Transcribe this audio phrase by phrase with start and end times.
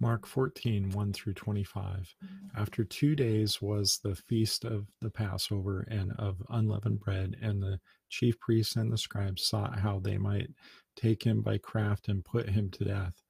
[0.00, 1.84] Mark 14, 1 through 25.
[1.84, 2.60] Mm-hmm.
[2.60, 7.78] After two days was the feast of the Passover and of unleavened bread, and the
[8.08, 10.48] chief priests and the scribes sought how they might
[10.96, 13.22] take him by craft and put him to death.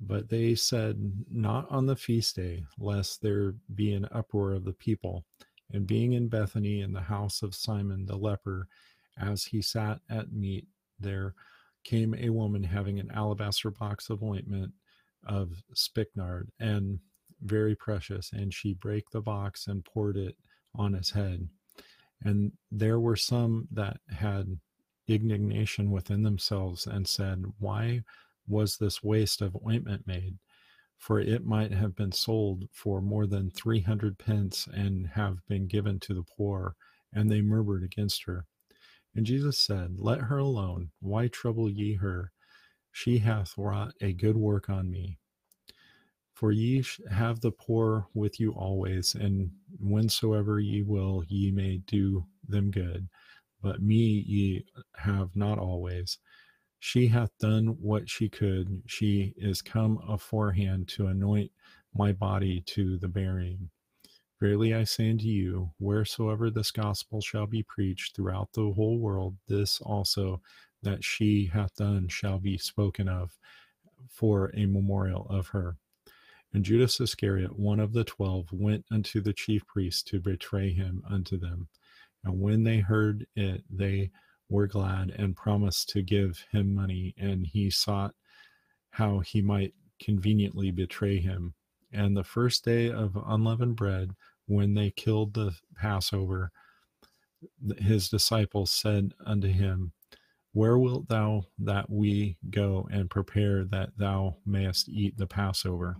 [0.00, 0.96] But they said,
[1.30, 5.24] Not on the feast day, lest there be an uproar of the people.
[5.72, 8.66] And being in Bethany in the house of Simon the leper,
[9.18, 10.66] as he sat at meat,
[10.98, 11.34] there
[11.84, 14.72] came a woman having an alabaster box of ointment
[15.26, 16.98] of spikenard and
[17.42, 20.36] very precious and she brake the box and poured it
[20.74, 21.48] on his head.
[22.22, 24.58] And there were some that had
[25.08, 28.02] indignation within themselves and said why
[28.46, 30.36] was this waste of ointment made?
[30.98, 35.98] For it might have been sold for more than 300 pence and have been given
[36.00, 36.74] to the poor.
[37.12, 38.44] And they murmured against her.
[39.14, 40.90] And jesus said let her alone.
[41.00, 42.32] Why trouble ye her
[42.92, 45.18] she hath wrought a good work on me.
[46.34, 52.24] For ye have the poor with you always, and whensoever ye will, ye may do
[52.48, 53.08] them good.
[53.62, 54.64] But me ye
[54.96, 56.18] have not always.
[56.78, 58.82] She hath done what she could.
[58.86, 61.50] She is come aforehand to anoint
[61.94, 63.68] my body to the burying.
[64.40, 69.36] Verily I say unto you, wheresoever this gospel shall be preached throughout the whole world,
[69.46, 70.40] this also
[70.82, 73.38] that she hath done shall be spoken of
[74.08, 75.76] for a memorial of her.
[76.52, 81.02] And Judas Iscariot, one of the twelve, went unto the chief priests to betray him
[81.08, 81.68] unto them.
[82.24, 84.10] And when they heard it, they
[84.48, 87.14] were glad and promised to give him money.
[87.16, 88.14] And he sought
[88.90, 91.54] how he might conveniently betray him.
[91.92, 96.50] And the first day of unleavened bread, when they killed the Passover,
[97.78, 99.92] his disciples said unto him,
[100.52, 105.96] where wilt thou that we go and prepare that thou mayest eat the Passover?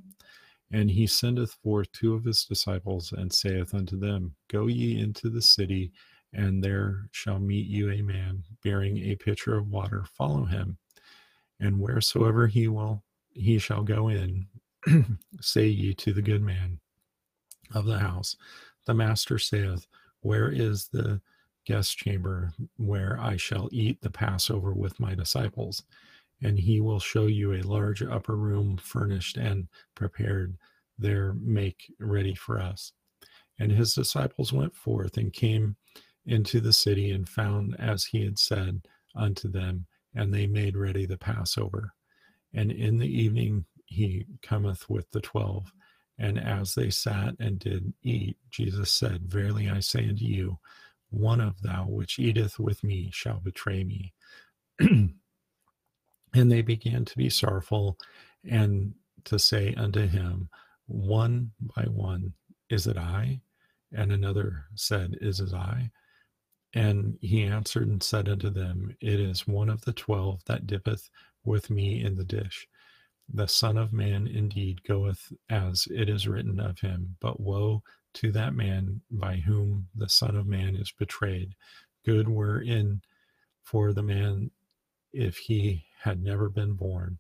[0.73, 5.29] And he sendeth forth two of his disciples and saith unto them, Go ye into
[5.31, 5.93] the city,
[6.33, 10.05] and there shall meet you a man bearing a pitcher of water.
[10.17, 10.79] Follow him.
[11.61, 14.47] And wheresoever he will, he shall go in.
[15.41, 16.81] say ye to the good man
[17.75, 18.37] of the house,
[18.87, 19.87] The master saith,
[20.21, 21.21] Where is the
[21.71, 25.85] guest chamber where I shall eat the Passover with my disciples.
[26.43, 30.57] And he will show you a large upper room furnished and prepared
[30.99, 32.93] there, make ready for us.
[33.61, 35.77] And his disciples went forth and came
[36.27, 38.83] into the city and found as he had said
[39.15, 41.93] unto them, and they made ready the Passover.
[42.53, 45.73] And in the evening he cometh with the twelve.
[46.19, 50.59] And as they sat and did eat, Jesus said, Verily I say unto you,
[51.11, 54.15] one of thou which eateth with me shall betray me.
[54.81, 55.15] and
[56.35, 57.99] they began to be sorrowful
[58.49, 58.95] and
[59.25, 60.49] to say unto him,
[60.87, 62.35] one by one,
[62.71, 63.41] Is it I?
[63.93, 65.91] And another said, Is it I?
[66.75, 71.11] And he answered and said unto them, It is one of the twelve that dippeth
[71.45, 72.69] with me in the dish.
[73.33, 77.83] The Son of Man indeed goeth as it is written of him, but woe
[78.15, 81.55] to that man by whom the Son of Man is betrayed.
[82.05, 83.03] Good were in
[83.63, 84.51] for the man
[85.13, 87.19] if he had never been born.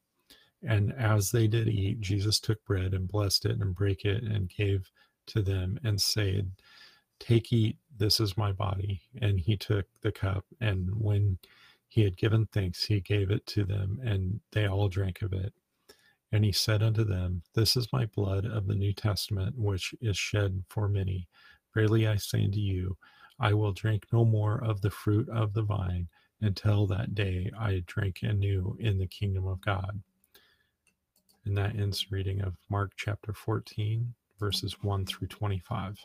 [0.62, 4.48] And as they did eat, Jesus took bread and blessed it and brake it and
[4.48, 4.90] gave
[5.28, 6.52] to them and said,
[7.18, 9.02] Take, eat, this is my body.
[9.20, 11.38] And he took the cup, and when
[11.88, 15.52] he had given thanks, he gave it to them, and they all drank of it.
[16.32, 20.16] And he said unto them, This is my blood of the New Testament, which is
[20.16, 21.28] shed for many.
[21.74, 22.96] Verily I say unto you,
[23.40, 26.08] I will drink no more of the fruit of the vine
[26.40, 30.02] until that day I drink anew in the kingdom of God.
[31.44, 35.98] And that ends reading of Mark chapter 14, verses 1 through 25.